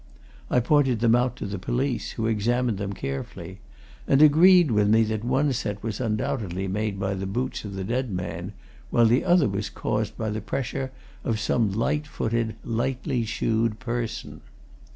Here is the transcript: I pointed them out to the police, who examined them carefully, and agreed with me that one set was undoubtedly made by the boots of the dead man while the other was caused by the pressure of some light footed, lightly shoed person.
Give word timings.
I 0.49 0.59
pointed 0.59 0.99
them 0.99 1.13
out 1.13 1.35
to 1.35 1.45
the 1.45 1.59
police, 1.59 2.13
who 2.13 2.25
examined 2.25 2.79
them 2.79 2.91
carefully, 2.91 3.59
and 4.07 4.19
agreed 4.19 4.71
with 4.71 4.89
me 4.89 5.03
that 5.03 5.23
one 5.23 5.53
set 5.53 5.83
was 5.83 6.01
undoubtedly 6.01 6.67
made 6.67 6.99
by 6.99 7.13
the 7.13 7.27
boots 7.27 7.65
of 7.65 7.75
the 7.75 7.83
dead 7.83 8.09
man 8.09 8.51
while 8.89 9.05
the 9.05 9.23
other 9.23 9.47
was 9.47 9.69
caused 9.69 10.17
by 10.17 10.31
the 10.31 10.41
pressure 10.41 10.91
of 11.23 11.39
some 11.39 11.71
light 11.71 12.07
footed, 12.07 12.55
lightly 12.63 13.25
shoed 13.25 13.77
person. 13.79 14.41